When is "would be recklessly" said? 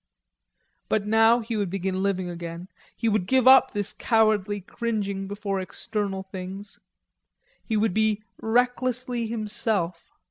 7.77-9.27